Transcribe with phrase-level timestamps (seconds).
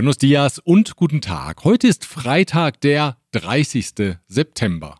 [0.00, 1.62] Buenos dias und guten Tag.
[1.62, 4.16] Heute ist Freitag, der 30.
[4.28, 4.98] September.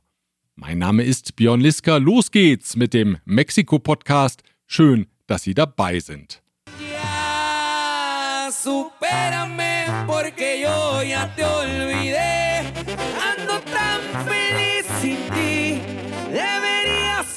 [0.57, 1.97] Mein Name ist Björn Liska.
[1.97, 4.43] Los geht's mit dem Mexiko-Podcast.
[4.67, 6.43] Schön, dass Sie dabei sind.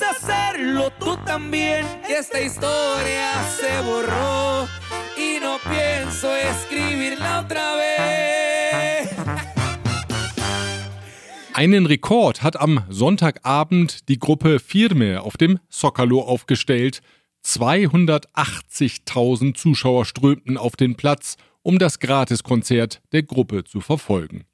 [0.02, 1.86] Hacerlo tú también.
[2.09, 4.68] Esta historia se borró
[5.59, 9.13] pienso escribirla otra vez.
[11.53, 17.02] Einen Rekord hat am Sonntagabend die Gruppe Firme auf dem Zocalo aufgestellt.
[17.45, 24.45] 280.000 Zuschauer strömten auf den Platz, um das Gratiskonzert der Gruppe zu verfolgen.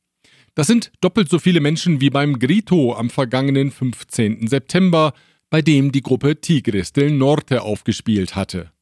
[0.55, 4.47] Das sind doppelt so viele Menschen wie beim Grito am vergangenen 15.
[4.47, 5.13] September,
[5.49, 8.73] bei dem die Gruppe Tigres del Norte aufgespielt hatte.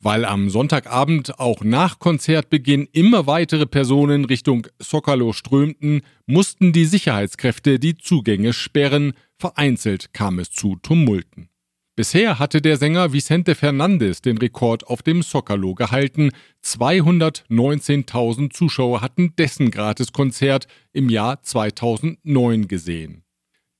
[0.00, 7.80] Weil am Sonntagabend auch nach Konzertbeginn immer weitere Personen Richtung Zocalo strömten, mussten die Sicherheitskräfte
[7.80, 11.48] die Zugänge sperren, vereinzelt kam es zu Tumulten.
[11.96, 16.30] Bisher hatte der Sänger Vicente Fernandes den Rekord auf dem Zocalo gehalten.
[16.64, 23.24] 219.000 Zuschauer hatten dessen Gratiskonzert im Jahr 2009 gesehen.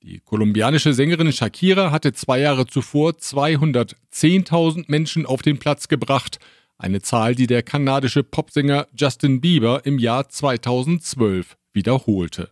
[0.01, 6.39] Die kolumbianische Sängerin Shakira hatte zwei Jahre zuvor 210.000 Menschen auf den Platz gebracht,
[6.77, 12.49] eine Zahl, die der kanadische Popsänger Justin Bieber im Jahr 2012 wiederholte.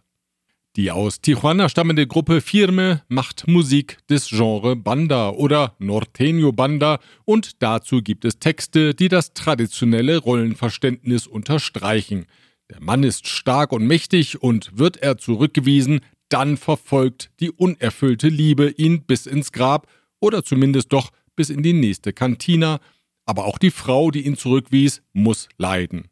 [0.75, 7.63] Die aus Tijuana stammende Gruppe Firme macht Musik des Genre Banda oder Norteño Banda und
[7.63, 12.25] dazu gibt es Texte, die das traditionelle Rollenverständnis unterstreichen.
[12.69, 18.69] Der Mann ist stark und mächtig und wird er zurückgewiesen, dann verfolgt die unerfüllte Liebe
[18.69, 19.87] ihn bis ins Grab
[20.19, 22.79] oder zumindest doch bis in die nächste Kantina,
[23.25, 26.09] aber auch die Frau, die ihn zurückwies, muss leiden.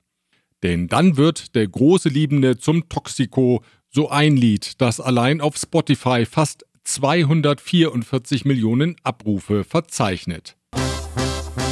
[0.64, 6.25] Denn dann wird der große Liebende zum Toxiko, so ein Lied, das allein auf Spotify
[6.25, 10.56] fast 244 Millionen Abrufe verzeichnet.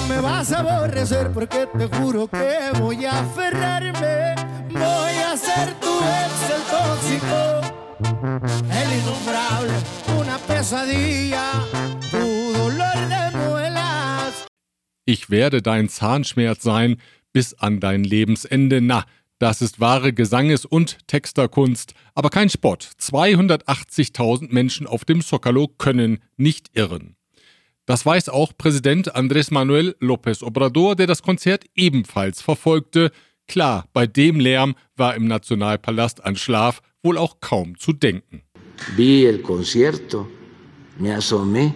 [0.07, 4.35] Me vas a aborrecer porque te juro que voy a aferrarme.
[4.69, 5.82] Voy a ser
[10.47, 11.67] pesadilla,
[12.11, 14.45] tu dolor de muelas.
[15.05, 16.97] Ich werde dein Zahnschmerz sein
[17.33, 18.81] bis an dein Lebensende.
[18.81, 19.05] Na,
[19.39, 22.89] das ist wahre Gesanges- und Texterkunst, aber kein Spott.
[22.99, 27.15] 280.000 Menschen auf dem Zocalo können nicht irren.
[27.85, 33.11] Das weiß auch Präsident Andrés Manuel López Obrador, der das Konzert ebenfalls verfolgte.
[33.47, 38.43] Klar, bei dem Lärm war im Nationalpalast an Schlaf wohl auch kaum zu denken.
[38.95, 40.27] Vi el concierto,
[40.99, 41.73] me asomé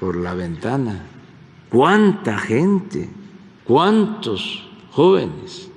[0.00, 1.00] por la ventana.
[1.70, 3.08] ¿Cuánta gente?
[3.64, 5.68] ¿Cuántos jóvenes?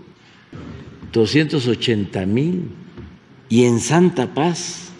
[1.12, 2.72] 280 mil.
[3.50, 4.92] Y en Santa Paz.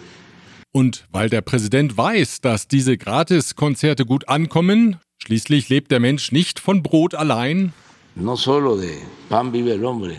[0.72, 6.60] Und weil der Präsident weiß, dass diese Gratiskonzerte gut ankommen, schließlich lebt der Mensch nicht
[6.60, 7.72] von Brot allein,
[8.20, 8.96] No solo de
[9.28, 10.16] pan vive el hombre.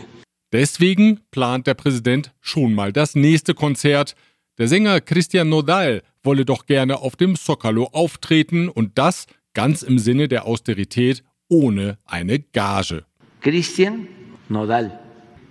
[0.52, 4.16] Deswegen plant der Präsident schon mal das nächste Konzert.
[4.60, 9.98] Der Sänger Christian Nodal wolle doch gerne auf dem Zocalo auftreten und das ganz im
[9.98, 13.06] Sinne der Austerität ohne eine Gage.
[13.40, 14.06] Cristian
[14.50, 15.00] Nodal,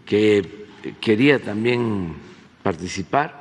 [0.05, 0.43] que
[1.01, 2.17] quería también
[2.61, 3.31] participar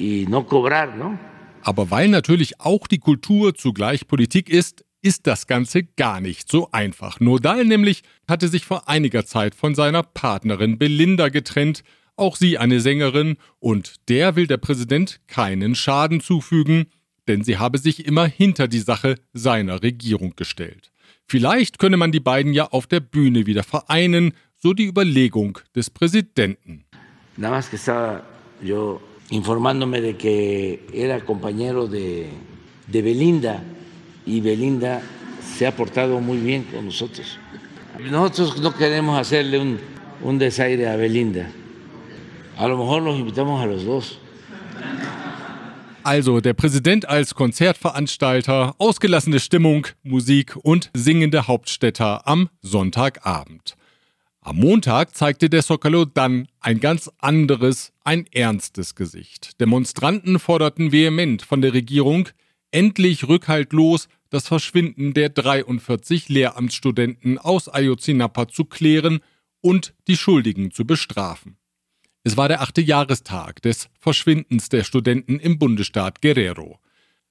[0.00, 1.16] y no cobrar, ¿no?
[1.62, 6.70] Aber weil natürlich auch die Kultur zugleich Politik ist, ist das Ganze gar nicht so
[6.72, 7.20] einfach.
[7.20, 11.84] Nodal nämlich hatte sich vor einiger Zeit von seiner Partnerin Belinda getrennt,
[12.18, 16.86] auch sie eine Sängerin, und der will der Präsident keinen Schaden zufügen,
[17.26, 20.90] denn sie habe sich immer hinter die Sache seiner Regierung gestellt.
[21.26, 25.90] Vielleicht könne man die beiden ja auf der Bühne wieder vereinen, so die Überlegung des
[25.90, 26.84] Präsidenten.
[27.36, 28.24] Nada más que estaba
[28.60, 32.26] yo informándome de que era compañero de,
[32.88, 33.62] de Belinda
[34.26, 35.00] y Belinda
[35.56, 37.38] se ha portado muy bien con nosotros.
[38.10, 39.78] Nosotros no queremos hacerle un,
[40.22, 41.48] un desaire a Belinda.
[46.02, 53.76] Also der Präsident als Konzertveranstalter, ausgelassene Stimmung, Musik und singende Hauptstädter am Sonntagabend.
[54.40, 59.60] Am Montag zeigte der Socalo dann ein ganz anderes, ein ernstes Gesicht.
[59.60, 62.28] Demonstranten forderten vehement von der Regierung,
[62.72, 69.20] endlich rückhaltlos das Verschwinden der 43 Lehramtsstudenten aus Ayotzinapa zu klären
[69.60, 71.56] und die Schuldigen zu bestrafen.
[72.28, 76.78] Es war der achte Jahrestag des Verschwindens der Studenten im Bundesstaat Guerrero.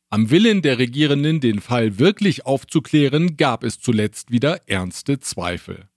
[0.09, 5.87] Am Willen der Regierenden, den Fall wirklich aufzuklären, gab es zuletzt wieder ernste Zweifel.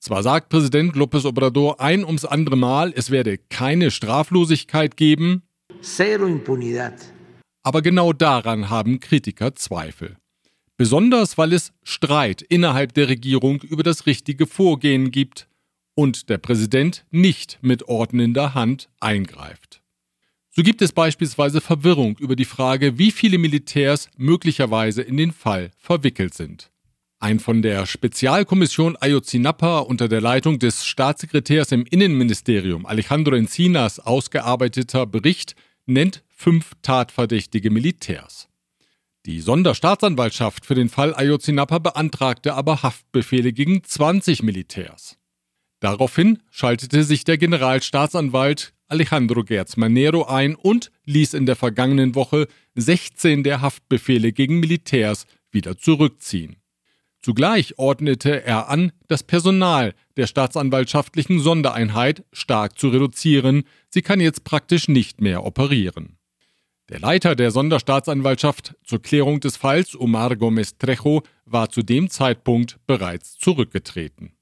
[0.00, 5.42] Zwar sagt Präsident López Obrador ein ums andere Mal, es werde keine Straflosigkeit geben,
[5.80, 6.92] Cero impunidad.
[7.62, 10.18] aber genau daran haben Kritiker Zweifel.
[10.76, 15.48] Besonders weil es Streit innerhalb der Regierung über das richtige Vorgehen gibt
[15.96, 19.82] und der Präsident nicht mit ordnender Hand eingreift.
[20.50, 25.72] So gibt es beispielsweise Verwirrung über die Frage, wie viele Militärs möglicherweise in den Fall
[25.76, 26.70] verwickelt sind.
[27.18, 35.06] Ein von der Spezialkommission Ayotzinapa unter der Leitung des Staatssekretärs im Innenministerium Alejandro Encinas ausgearbeiteter
[35.06, 35.56] Bericht
[35.86, 38.48] nennt fünf tatverdächtige Militärs.
[39.24, 45.18] Die Sonderstaatsanwaltschaft für den Fall Ayotzinapa beantragte aber Haftbefehle gegen 20 Militärs.
[45.80, 52.46] Daraufhin schaltete sich der Generalstaatsanwalt Alejandro Gertz Manero ein und ließ in der vergangenen Woche
[52.76, 56.56] 16 der Haftbefehle gegen Militärs wieder zurückziehen.
[57.20, 64.44] Zugleich ordnete er an, das Personal der staatsanwaltschaftlichen Sondereinheit stark zu reduzieren, sie kann jetzt
[64.44, 66.18] praktisch nicht mehr operieren.
[66.88, 72.78] Der Leiter der Sonderstaatsanwaltschaft zur Klärung des Falls, Omar Gómez Trejo, war zu dem Zeitpunkt
[72.86, 74.35] bereits zurückgetreten.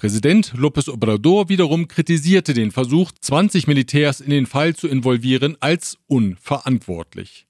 [0.00, 5.98] Präsident López Obrador wiederum kritisierte den Versuch, 20 Militärs in den Fall zu involvieren, als
[6.06, 7.46] unverantwortlich.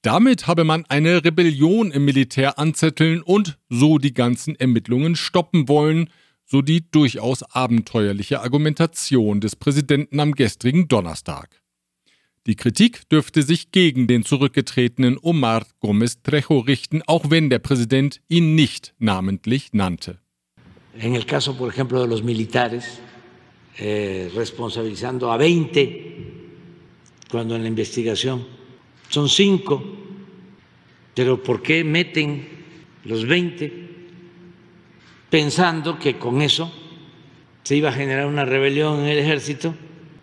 [0.00, 6.10] Damit habe man eine Rebellion im Militär anzetteln und so die ganzen Ermittlungen stoppen wollen,
[6.44, 11.60] so die durchaus abenteuerliche Argumentation des Präsidenten am gestrigen Donnerstag.
[12.46, 18.20] Die Kritik dürfte sich gegen den zurückgetretenen Omar Gómez Trejo richten, auch wenn der Präsident
[18.28, 20.20] ihn nicht namentlich nannte.
[20.98, 23.00] En el caso, por ejemplo, de los militares,
[23.78, 26.40] eh, responsabilizando a 20,
[27.30, 28.46] cuando en la investigación
[29.08, 29.82] son cinco,
[31.14, 32.48] pero ¿por qué meten
[33.04, 33.88] los 20
[35.30, 36.72] pensando que con eso
[37.62, 39.74] se iba a generar una rebelión en el ejército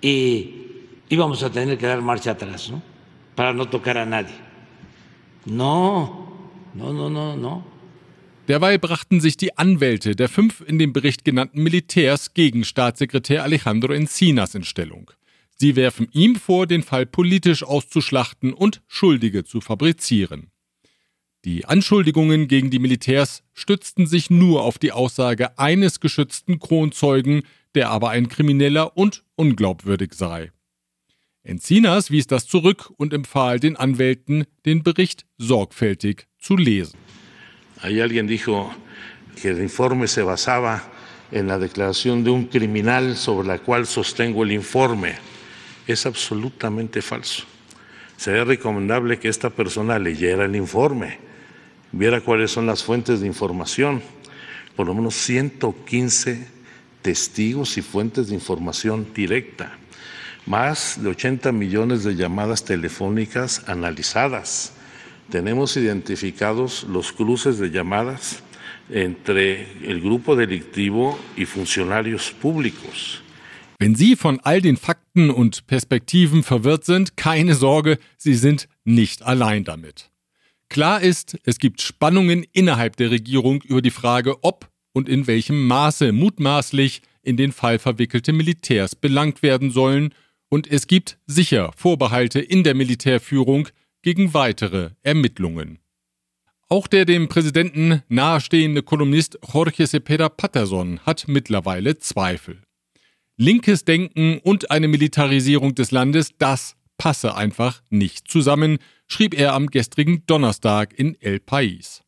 [0.01, 0.57] y
[1.09, 2.81] íbamos a tener que dar marcha atrás, ¿no?
[3.35, 4.35] Para no tocar a nadie.
[5.45, 6.27] No,
[6.73, 7.76] no, no, no, no.
[8.47, 13.91] Derweil brachten sich die Anwälte der fünf in dem Bericht genannten Militärs gegen Staatssekretär Alejandro
[13.91, 15.11] Encinas in Stellung.
[15.57, 20.51] Sie werfen ihm vor, den Fall politisch auszuschlachten und Schuldige zu fabrizieren.
[21.43, 27.43] Die Anschuldigungen gegen die Militärs stützten sich nur auf die Aussage eines geschützten Kronzeugen,
[27.75, 30.51] der aber ein Krimineller und unglaubwürdig sei.
[31.43, 36.97] Encinas wies das zurück und empfahl den Anwälten, den Bericht sorgfältig zu lesen.
[37.81, 38.73] Ahí alguien dijo
[39.41, 40.83] que el informe se basaba
[41.31, 45.15] en la declaración de un criminal sobre la cual sostengo el informe.
[45.85, 47.43] Es absolutamente falso.
[48.17, 51.19] Sería recomendable que esta persona leyera el informe,
[51.91, 54.01] viera cuáles son las fuentes de información,
[54.75, 56.47] por lo menos 115
[57.03, 59.77] testigos y fuentes de información directa,
[60.45, 64.73] más de 80 millones de llamadas telefónicas analizadas.
[65.29, 68.41] Tenemos identificados los cruces de llamadas
[68.89, 73.21] entre el grupo delictivo y funcionarios públicos.
[73.79, 79.21] Wenn Sie von all den Fakten und Perspektiven verwirrt sind, keine Sorge, Sie sind nicht
[79.21, 80.09] allein damit.
[80.69, 85.67] Klar ist, es gibt Spannungen innerhalb der Regierung über die Frage, ob und in welchem
[85.67, 90.13] Maße mutmaßlich in den Fall verwickelte Militärs belangt werden sollen,
[90.49, 93.67] und es gibt sicher Vorbehalte in der Militärführung
[94.07, 95.79] gegen weitere Ermittlungen.
[96.69, 102.61] Auch der dem Präsidenten nahestehende Kolumnist Jorge Cepeda Patterson hat mittlerweile Zweifel.
[103.35, 109.67] Linkes Denken und eine Militarisierung des Landes, das passe einfach nicht zusammen, schrieb er am
[109.67, 111.99] gestrigen Donnerstag in El País.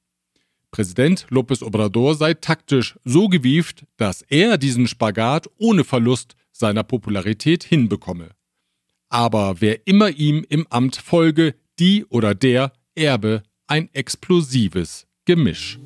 [0.72, 7.66] Präsident López Obrador sei taktisch so gewieft, dass er diesen Spagat ohne Verlust seiner Popularität
[7.66, 8.30] hinbekomme.
[9.10, 15.80] Aber wer immer ihm im Amt folge, die oder der erbe ein explosives Gemisch.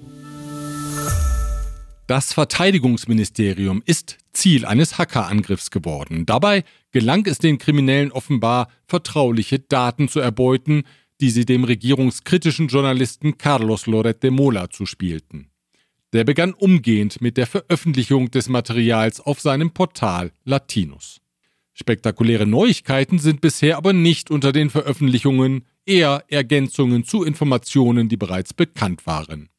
[2.07, 6.25] Das Verteidigungsministerium ist Ziel eines Hackerangriffs geworden.
[6.25, 10.83] Dabei gelang es den Kriminellen offenbar, vertrauliche Daten zu erbeuten,
[11.21, 15.49] die sie dem regierungskritischen Journalisten Carlos Loret de Mola zuspielten.
[16.11, 21.22] Der begann umgehend mit der Veröffentlichung des Materials auf seinem Portal Latinus.
[21.73, 28.53] Spektakuläre Neuigkeiten sind bisher aber nicht unter den Veröffentlichungen, eher Ergänzungen zu Informationen, die bereits
[28.53, 29.49] bekannt waren.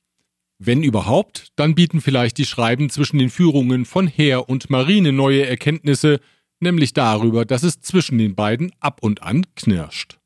[0.58, 5.44] Wenn überhaupt, dann bieten vielleicht die Schreiben zwischen den Führungen von Heer und Marine neue
[5.44, 6.20] Erkenntnisse,
[6.60, 10.18] nämlich darüber, dass es zwischen den beiden ab und an knirscht.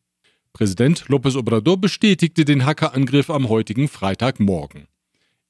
[0.53, 4.89] Präsident López Obrador bestätigte den Hackerangriff am heutigen Freitagmorgen.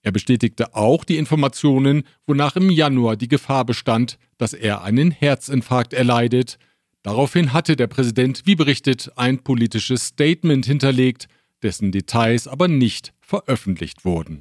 [0.09, 5.93] Er bestätigte auch die Informationen, wonach im Januar die Gefahr bestand, dass er einen Herzinfarkt
[5.93, 6.59] erleidet.
[7.03, 11.29] Daraufhin hatte der Präsident, wie berichtet, ein politisches Statement hinterlegt,
[11.63, 14.41] dessen Details aber nicht veröffentlicht wurden.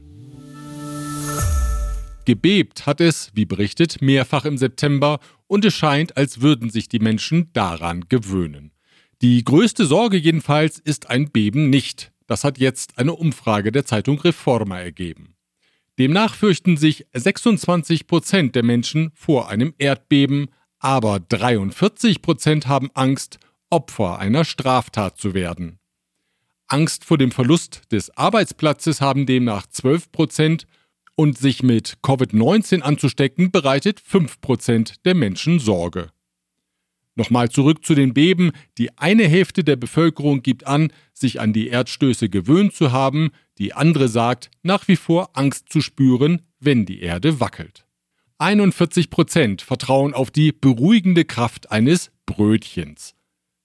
[2.23, 6.99] Gebebt hat es, wie berichtet, mehrfach im September und es scheint, als würden sich die
[6.99, 8.71] Menschen daran gewöhnen.
[9.21, 12.13] Die größte Sorge jedenfalls ist ein Beben nicht.
[12.25, 15.33] Das hat jetzt eine Umfrage der Zeitung Reforma ergeben.
[15.99, 20.49] Demnach fürchten sich 26 Prozent der Menschen vor einem Erdbeben,
[20.79, 23.39] aber 43 Prozent haben Angst,
[23.69, 25.79] Opfer einer Straftat zu werden.
[26.67, 30.67] Angst vor dem Verlust des Arbeitsplatzes haben demnach 12 Prozent
[31.15, 36.11] und sich mit Covid-19 anzustecken bereitet 5 Prozent der Menschen Sorge.
[37.15, 38.51] Nochmal zurück zu den Beben.
[38.77, 43.73] Die eine Hälfte der Bevölkerung gibt an, sich an die Erdstöße gewöhnt zu haben, die
[43.73, 47.85] andere sagt, nach wie vor Angst zu spüren, wenn die Erde wackelt.
[48.39, 53.15] 41 Prozent vertrauen auf die beruhigende Kraft eines Brötchens.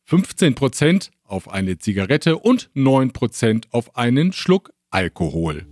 [0.04, 5.66] 15 Prozent auf eine Zigarette und 9 Prozent auf einen Schluck Alkohol.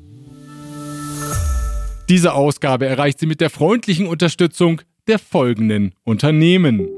[2.09, 6.89] Diese Ausgabe erreicht sie mit der freundlichen Unterstützung der folgenden Unternehmen.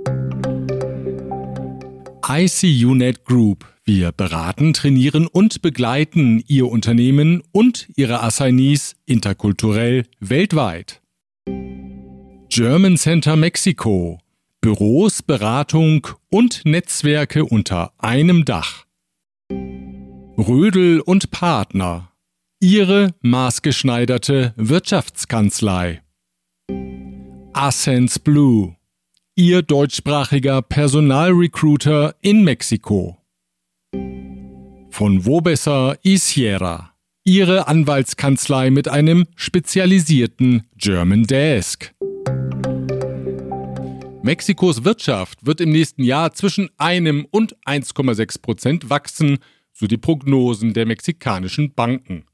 [2.25, 3.67] ICUNet Group.
[3.85, 11.03] Wir beraten, trainieren und begleiten Ihr Unternehmen und Ihre Assignees interkulturell weltweit.
[12.49, 14.21] German Center Mexiko.
[14.61, 18.85] Büros, Beratung und Netzwerke unter einem Dach.
[19.51, 22.13] Rödel und Partner.
[22.61, 26.03] Ihre maßgeschneiderte Wirtschaftskanzlei.
[27.53, 28.77] Ascens Blue
[29.35, 33.17] Ihr deutschsprachiger Personalrecruiter in Mexiko.
[34.91, 36.93] Von Wobesser y Sierra.
[37.25, 41.95] Ihre Anwaltskanzlei mit einem spezialisierten German Desk.
[44.23, 49.39] Mexikos Wirtschaft wird im nächsten Jahr zwischen einem und 1,6 Prozent wachsen,
[49.73, 52.27] so die Prognosen der mexikanischen Banken.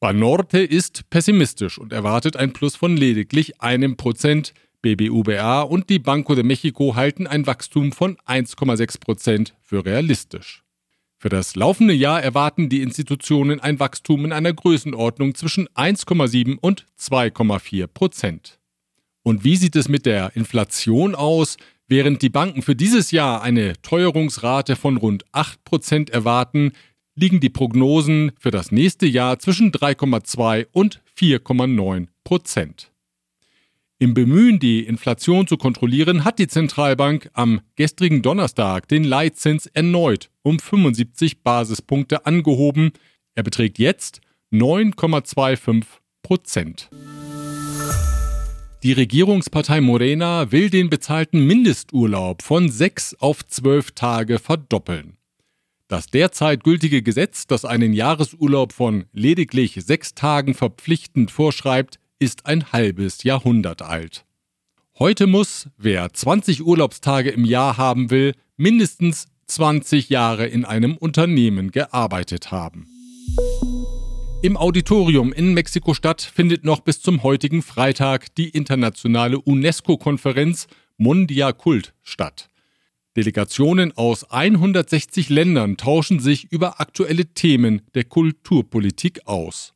[0.00, 4.52] Banorte ist pessimistisch und erwartet ein Plus von lediglich einem Prozent,
[4.82, 10.62] BBUBA und die Banco de Mexico halten ein Wachstum von 1,6 Prozent für realistisch.
[11.18, 16.86] Für das laufende Jahr erwarten die Institutionen ein Wachstum in einer Größenordnung zwischen 1,7 und
[17.00, 18.58] 2,4 Prozent.
[19.22, 21.56] Und wie sieht es mit der Inflation aus?
[21.88, 26.72] Während die Banken für dieses Jahr eine Teuerungsrate von rund 8 Prozent erwarten,
[27.14, 32.92] liegen die Prognosen für das nächste Jahr zwischen 3,2 und 4,9 Prozent.
[33.98, 40.28] Im Bemühen, die Inflation zu kontrollieren, hat die Zentralbank am gestrigen Donnerstag den Leitzins erneut
[40.42, 42.92] um 75 Basispunkte angehoben.
[43.34, 44.20] Er beträgt jetzt
[44.52, 45.84] 9,25
[46.22, 46.90] Prozent.
[48.82, 55.16] Die Regierungspartei Morena will den bezahlten Mindesturlaub von sechs auf zwölf Tage verdoppeln.
[55.88, 62.72] Das derzeit gültige Gesetz, das einen Jahresurlaub von lediglich sechs Tagen verpflichtend vorschreibt, ist ein
[62.72, 64.24] halbes Jahrhundert alt.
[64.98, 71.70] Heute muss, wer 20 Urlaubstage im Jahr haben will, mindestens 20 Jahre in einem Unternehmen
[71.70, 72.88] gearbeitet haben.
[74.42, 81.94] Im Auditorium in Mexiko-Stadt findet noch bis zum heutigen Freitag die internationale UNESCO-Konferenz Mundia Kult
[82.02, 82.48] statt.
[83.16, 89.75] Delegationen aus 160 Ländern tauschen sich über aktuelle Themen der Kulturpolitik aus.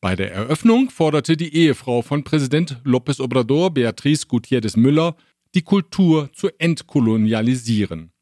[0.00, 5.16] Bei der Eröffnung forderte die Ehefrau von Präsident López Obrador, Beatriz Gutiérrez Müller,
[5.56, 8.12] die Kultur zu entkolonialisieren.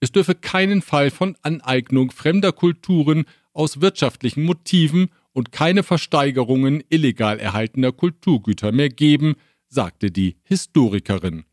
[0.00, 3.24] Es dürfe keinen Fall von Aneignung fremder Kulturen
[3.54, 9.36] aus wirtschaftlichen Motiven und keine Versteigerungen illegal erhaltener Kulturgüter mehr geben,
[9.68, 11.44] sagte die Historikerin.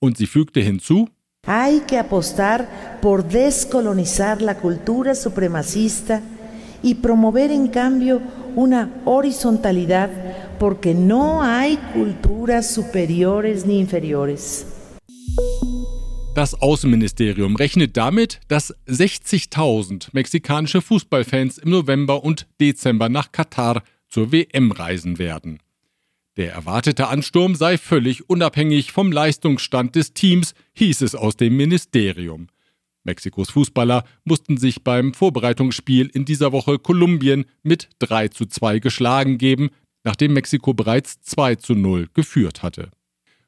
[0.00, 1.08] Und sie fügte hinzu,
[1.46, 2.66] Hay que apostar
[3.00, 6.20] por descolonizar la cultura supremacista
[6.82, 8.20] y promover en cambio
[8.58, 10.10] una horizontalidad
[10.58, 14.66] porque no hay culturas superiores ni inferiores.
[16.34, 24.32] Das Außenministerium rechnet damit, dass 60.000 mexikanische Fußballfans im November und Dezember nach Katar zur
[24.32, 25.60] WM reisen werden.
[26.36, 32.48] Der erwartete Ansturm sei völlig unabhängig vom Leistungsstand des Teams, hieß es aus dem Ministerium.
[33.08, 39.38] Mexikos Fußballer mussten sich beim Vorbereitungsspiel in dieser Woche Kolumbien mit 3 zu 2 geschlagen
[39.38, 39.70] geben,
[40.04, 42.90] nachdem Mexiko bereits 2 zu 0 geführt hatte.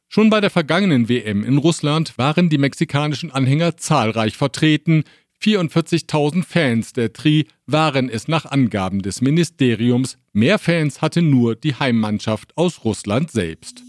[0.08, 5.04] Schon bei der vergangenen WM in Russland waren die mexikanischen Anhänger zahlreich vertreten.
[5.42, 10.16] 44.000 Fans der Tri waren es nach Angaben des Ministeriums.
[10.32, 13.84] Mehr Fans hatte nur die Heimmannschaft aus Russland selbst.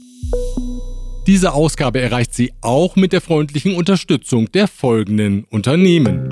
[1.27, 6.29] Diese Ausgabe erreicht sie auch mit der freundlichen Unterstützung der folgenden Unternehmen.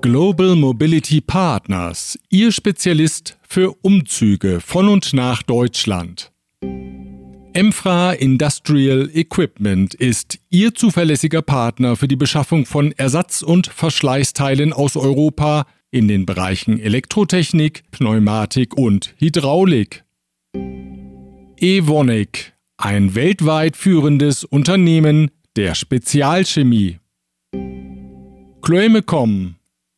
[0.00, 6.30] Global Mobility Partners, Ihr Spezialist für Umzüge von und nach Deutschland.
[7.52, 14.96] Emfra Industrial Equipment ist Ihr zuverlässiger Partner für die Beschaffung von Ersatz- und Verschleißteilen aus
[14.96, 20.04] Europa in den Bereichen Elektrotechnik, Pneumatik und Hydraulik.
[21.58, 22.49] Evonik,
[22.80, 26.98] ein weltweit führendes Unternehmen der Spezialchemie.
[28.62, 29.56] Chloemecom,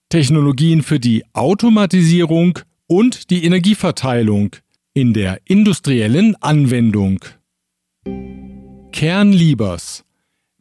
[0.09, 2.59] Technologien für die Automatisierung
[2.89, 4.57] und die Energieverteilung
[4.95, 7.21] in der industriellen Anwendung.
[8.91, 10.05] Kernliebers,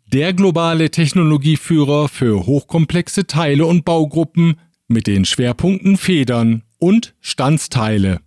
[0.05, 4.55] der globale Technologieführer für hochkomplexe Teile und Baugruppen
[4.87, 8.19] mit den Schwerpunkten Federn und Standsteile.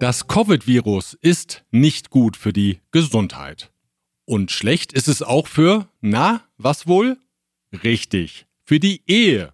[0.00, 3.70] Das Covid-Virus ist nicht gut für die Gesundheit.
[4.24, 7.16] Und schlecht ist es auch für, na, was wohl?
[7.82, 9.52] Richtig, für die Ehe.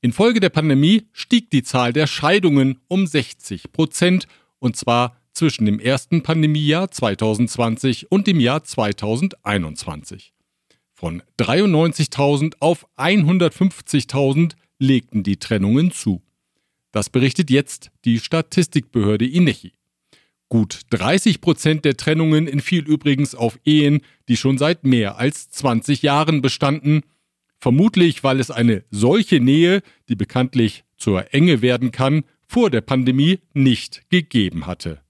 [0.00, 4.26] Infolge der Pandemie stieg die Zahl der Scheidungen um 60 Prozent
[4.58, 10.32] und zwar zwischen dem ersten Pandemiejahr 2020 und dem Jahr 2021.
[10.92, 16.22] Von 93.000 auf 150.000 legten die Trennungen zu.
[16.92, 19.72] Das berichtet jetzt die Statistikbehörde INECHI.
[20.48, 26.02] Gut 30 Prozent der Trennungen entfiel übrigens auf Ehen, die schon seit mehr als 20
[26.02, 27.00] Jahren bestanden,
[27.58, 29.80] vermutlich weil es eine solche Nähe,
[30.10, 35.00] die bekanntlich zur Enge werden kann, vor der Pandemie nicht gegeben hatte.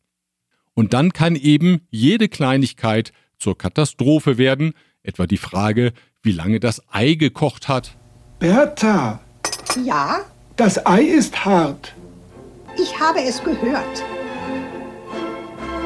[0.75, 6.81] Und dann kann eben jede Kleinigkeit zur Katastrophe werden, etwa die Frage, wie lange das
[6.89, 7.99] Ei gekocht hat.
[8.39, 9.21] Bertha,
[9.85, 10.25] Ja,
[10.57, 11.95] das Ei ist hart.
[12.77, 14.05] ich habe es gehört.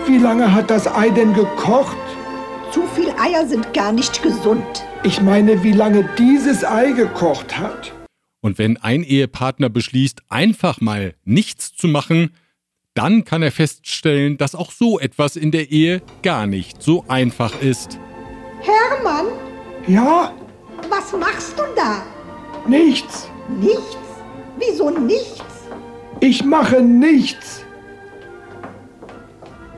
[0.07, 1.97] Wie lange hat das Ei denn gekocht?
[2.73, 4.85] Zu viel Eier sind gar nicht gesund.
[5.03, 7.93] Ich meine, wie lange dieses Ei gekocht hat.
[8.41, 12.35] Und wenn ein Ehepartner beschließt, einfach mal nichts zu machen,
[12.95, 17.61] dann kann er feststellen, dass auch so etwas in der Ehe gar nicht so einfach
[17.61, 17.99] ist.
[18.61, 19.27] Hermann,
[19.87, 20.33] Ja,
[20.89, 22.03] was machst du da?
[22.69, 23.29] nichts.
[23.61, 23.97] Nichts?
[24.59, 25.43] Wieso nichts?
[26.21, 27.65] Ich mache nichts.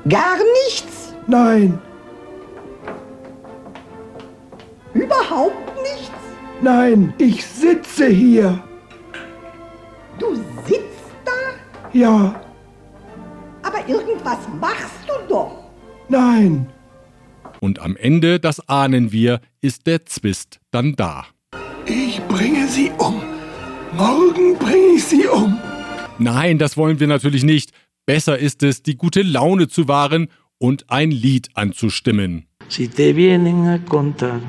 [0.08, 0.36] Gar
[0.66, 1.14] nichts?
[1.26, 1.78] Nein,
[4.94, 6.10] Überhaupt nichts?
[6.62, 8.58] nein, ich sitze hier.
[10.18, 10.34] Du
[10.66, 11.32] sitzt da?
[11.92, 12.40] Ja,
[13.62, 15.70] Aber irgendwas machst du doch.
[16.08, 16.66] nein.
[17.60, 21.24] Und am Ende, das ahnen wir, ist der Zwist dann da.
[21.86, 23.20] Ich bringe sie um.
[23.96, 25.58] Morgen bringe ich sie um.
[26.18, 27.72] Nein, das wollen wir natürlich nicht.
[28.06, 32.46] Besser ist es, die gute Laune zu wahren und ein Lied anzustimmen.
[32.68, 34.40] Si te vienen a contar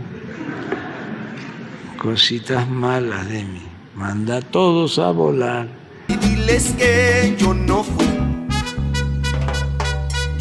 [1.98, 3.62] cositas malas de mí,
[3.96, 5.68] manda a todos a volar.
[6.10, 8.06] y diles que yo no fui.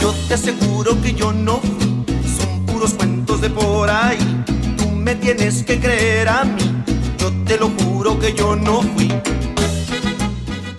[0.01, 2.05] Yo te aseguro que yo no fui.
[2.39, 4.19] Son puros cuentos de por ahí.
[4.77, 6.78] Tú me tienes que creer a mí.
[7.47, 9.09] Te lo juro que yo no fui.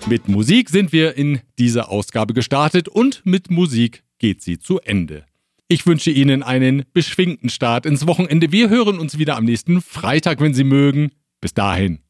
[0.08, 5.24] Mit Musik sind wir in dieser Ausgabe gestartet und mit Musik geht sie zu Ende.
[5.68, 8.50] Ich wünsche Ihnen einen beschwingten Start ins Wochenende.
[8.50, 11.12] Wir hören uns wieder am nächsten Freitag, wenn Sie mögen.
[11.40, 12.00] Bis dahin.